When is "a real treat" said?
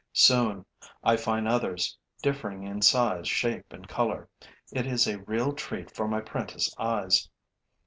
5.05-5.91